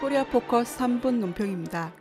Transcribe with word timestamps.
코리아 0.00 0.24
포커스 0.24 0.76
3분 0.78 1.20
논평입니다. 1.20 1.94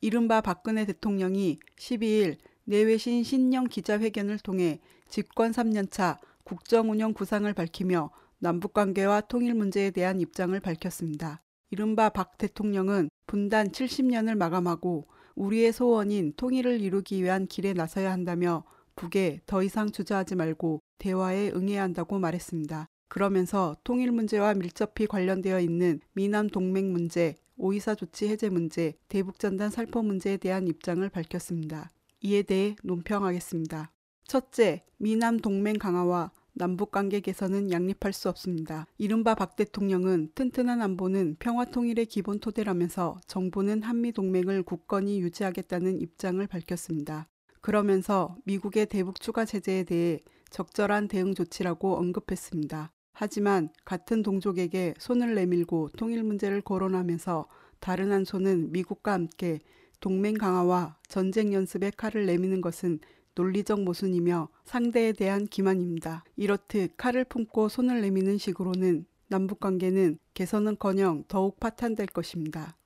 이른바 0.00 0.40
박근혜 0.40 0.86
대통령이 0.86 1.58
12일 1.76 2.38
내외신 2.64 3.22
신년 3.22 3.68
기자회견을 3.68 4.38
통해 4.38 4.80
집권 5.08 5.52
3년차 5.52 6.18
국정운영 6.44 7.12
구상을 7.12 7.52
밝히며 7.52 8.10
남북관계와 8.38 9.22
통일 9.22 9.54
문제에 9.54 9.90
대한 9.90 10.20
입장을 10.20 10.58
밝혔습니다. 10.58 11.42
이른바 11.70 12.08
박 12.08 12.38
대통령은 12.38 13.10
분단 13.26 13.68
70년을 13.68 14.36
마감하고 14.36 15.06
우리의 15.34 15.72
소원인 15.72 16.32
통일을 16.36 16.80
이루기 16.80 17.22
위한 17.22 17.46
길에 17.46 17.74
나서야 17.74 18.10
한다며 18.10 18.64
북에 18.96 19.40
더 19.44 19.62
이상 19.62 19.90
주저하지 19.90 20.34
말고 20.36 20.80
대화에 20.98 21.50
응해야 21.54 21.82
한다고 21.82 22.18
말했습니다. 22.18 22.88
그러면서 23.08 23.76
통일 23.84 24.10
문제와 24.10 24.54
밀접히 24.54 25.06
관련되어 25.06 25.60
있는 25.60 26.00
미남 26.14 26.48
동맹 26.48 26.92
문제, 26.92 27.36
오이사 27.64 27.94
조치 27.94 28.28
해제 28.28 28.50
문제, 28.50 28.92
대북전단 29.08 29.70
살포 29.70 30.02
문제에 30.02 30.36
대한 30.36 30.68
입장을 30.68 31.08
밝혔습니다. 31.08 31.90
이에 32.20 32.42
대해 32.42 32.76
논평하겠습니다. 32.82 33.90
첫째, 34.26 34.84
미남 34.98 35.38
동맹 35.38 35.78
강화와 35.78 36.30
남북관계 36.52 37.20
개선은 37.20 37.70
양립할 37.70 38.12
수 38.12 38.28
없습니다. 38.28 38.86
이른바 38.98 39.34
박 39.34 39.56
대통령은 39.56 40.32
튼튼한 40.34 40.82
안보는 40.82 41.36
평화 41.38 41.64
통일의 41.64 42.04
기본 42.04 42.38
토대라면서 42.38 43.18
정부는 43.26 43.82
한미 43.82 44.12
동맹을 44.12 44.62
굳건히 44.64 45.22
유지하겠다는 45.22 46.02
입장을 46.02 46.46
밝혔습니다. 46.46 47.28
그러면서 47.62 48.36
미국의 48.44 48.90
대북 48.90 49.20
추가 49.20 49.46
제재에 49.46 49.84
대해 49.84 50.20
적절한 50.50 51.08
대응 51.08 51.32
조치라고 51.32 51.96
언급했습니다. 51.96 52.92
하지만 53.14 53.70
같은 53.84 54.22
동족에게 54.22 54.94
손을 54.98 55.34
내밀고 55.34 55.90
통일 55.96 56.22
문제를 56.24 56.60
거론하면서 56.60 57.48
다른 57.80 58.12
한 58.12 58.24
손은 58.24 58.72
미국과 58.72 59.12
함께 59.12 59.60
동맹 60.00 60.34
강화와 60.34 60.98
전쟁 61.08 61.54
연습에 61.54 61.90
칼을 61.96 62.26
내미는 62.26 62.60
것은 62.60 62.98
논리적 63.36 63.82
모순이며 63.82 64.48
상대에 64.64 65.12
대한 65.12 65.46
기만입니다. 65.46 66.24
이렇듯 66.36 66.96
칼을 66.96 67.24
품고 67.24 67.68
손을 67.68 68.00
내미는 68.02 68.36
식으로는 68.36 69.06
남북 69.28 69.60
관계는 69.60 70.18
개선은커녕 70.34 71.24
더욱 71.28 71.58
파탄될 71.58 72.06
것입니다. 72.08 72.76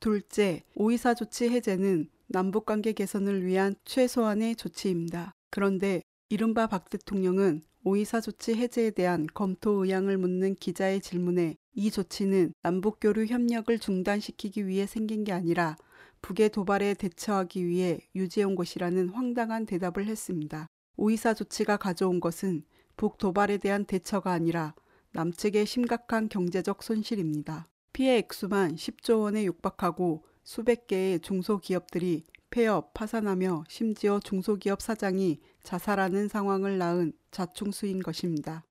둘째, 0.00 0.62
오이사 0.74 1.14
조치 1.14 1.48
해제는 1.48 2.08
남북 2.26 2.66
관계 2.66 2.92
개선을 2.92 3.44
위한 3.44 3.74
최소한의 3.84 4.56
조치입니다. 4.56 5.32
그런데 5.50 6.02
이른바 6.28 6.66
박 6.66 6.90
대통령은 6.90 7.62
오이사 7.86 8.22
조치 8.22 8.54
해제에 8.54 8.92
대한 8.92 9.26
검토 9.34 9.84
의향을 9.84 10.16
묻는 10.16 10.54
기자의 10.54 11.02
질문에 11.02 11.56
이 11.74 11.90
조치는 11.90 12.54
남북교류 12.62 13.26
협력을 13.26 13.78
중단시키기 13.78 14.66
위해 14.66 14.86
생긴 14.86 15.22
게 15.22 15.32
아니라 15.32 15.76
북의 16.22 16.48
도발에 16.48 16.94
대처하기 16.94 17.66
위해 17.66 17.98
유지해온 18.14 18.54
것이라는 18.54 19.10
황당한 19.10 19.66
대답을 19.66 20.06
했습니다. 20.06 20.66
오이사 20.96 21.34
조치가 21.34 21.76
가져온 21.76 22.20
것은 22.20 22.64
북 22.96 23.18
도발에 23.18 23.58
대한 23.58 23.84
대처가 23.84 24.32
아니라 24.32 24.74
남측의 25.12 25.66
심각한 25.66 26.30
경제적 26.30 26.82
손실입니다. 26.82 27.68
피해 27.92 28.16
액수만 28.16 28.76
10조 28.76 29.20
원에 29.20 29.44
육박하고 29.44 30.24
수백 30.42 30.86
개의 30.86 31.20
중소기업들이 31.20 32.24
폐업, 32.54 32.94
파산하며 32.94 33.64
심지어 33.66 34.20
중소기업 34.20 34.80
사장이 34.80 35.40
자살하는 35.64 36.28
상황을 36.28 36.78
낳은 36.78 37.12
자충수인 37.32 38.00
것입니다. 38.00 38.64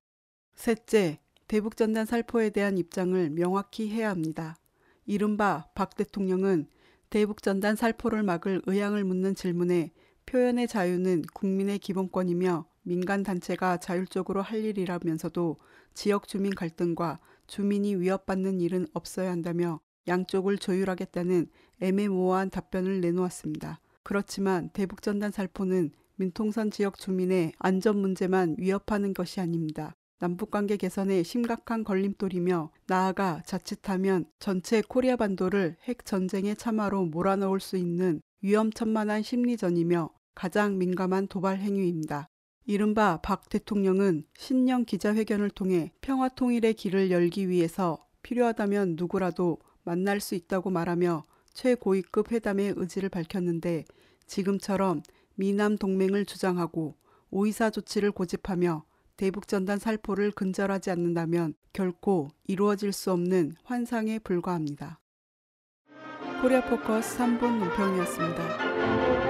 셋째, 0.55 1.19
대북전단 1.49 2.05
살포에 2.05 2.51
대한 2.51 2.77
입장을 2.77 3.29
명확히 3.31 3.89
해야 3.89 4.09
합니다. 4.09 4.55
이른바 5.05 5.67
박 5.75 5.97
대통령은 5.97 6.67
대북전단 7.09 7.75
살포를 7.75 8.23
막을 8.23 8.61
의향을 8.67 9.03
묻는 9.03 9.35
질문에 9.35 9.91
표현의 10.27 10.69
자유는 10.69 11.23
국민의 11.33 11.79
기본권이며 11.79 12.65
민간단체가 12.83 13.81
자율적으로 13.81 14.41
할 14.41 14.63
일이라면서도 14.63 15.57
지역 15.93 16.29
주민 16.29 16.55
갈등과 16.55 17.19
주민이 17.47 17.97
위협받는 17.97 18.61
일은 18.61 18.87
없어야 18.93 19.29
한다며 19.29 19.81
양쪽을 20.07 20.57
조율하겠다는 20.57 21.47
애매모호한 21.81 22.49
답변을 22.49 23.01
내놓았습니다. 23.01 23.79
그렇지만 24.03 24.69
대북전단 24.69 25.31
살포는 25.31 25.91
민통선 26.15 26.71
지역 26.71 26.97
주민의 26.99 27.53
안전 27.57 27.97
문제만 27.97 28.55
위협하는 28.59 29.13
것이 29.13 29.39
아닙니다. 29.39 29.93
남북관계 30.19 30.77
개선에 30.77 31.23
심각한 31.23 31.83
걸림돌이며 31.83 32.71
나아가 32.87 33.41
자칫하면 33.45 34.25
전체 34.39 34.81
코리아 34.81 35.15
반도를 35.15 35.75
핵 35.83 36.05
전쟁의 36.05 36.55
참화로 36.55 37.05
몰아넣을 37.05 37.59
수 37.59 37.77
있는 37.77 38.21
위험천만한 38.41 39.21
심리전이며 39.21 40.09
가장 40.35 40.77
민감한 40.77 41.27
도발 41.27 41.57
행위입니다. 41.57 42.27
이른바 42.65 43.19
박 43.21 43.49
대통령은 43.49 44.23
신년 44.37 44.85
기자회견을 44.85 45.49
통해 45.49 45.91
평화 45.99 46.29
통일의 46.29 46.75
길을 46.75 47.11
열기 47.11 47.49
위해서 47.49 48.05
필요하다면 48.21 48.95
누구라도 48.97 49.57
만날 49.83 50.19
수 50.19 50.35
있다고 50.35 50.69
말하며 50.69 51.23
최고위급 51.53 52.31
회담의 52.31 52.73
의지를 52.77 53.09
밝혔는데 53.09 53.85
지금처럼 54.27 55.03
미남 55.35 55.77
동맹을 55.77 56.25
주장하고 56.25 56.95
오이사 57.29 57.69
조치를 57.69 58.11
고집하며 58.11 58.85
대북전단 59.17 59.79
살포를 59.79 60.31
근절하지 60.31 60.91
않는다면 60.91 61.53
결코 61.71 62.29
이루어질 62.47 62.91
수 62.91 63.11
없는 63.11 63.55
환상에 63.63 64.19
불과합니다. 64.19 64.99
코리아 66.41 66.63
포커스 66.63 67.17
3분 67.17 67.59
논평이었습니다. 67.59 69.22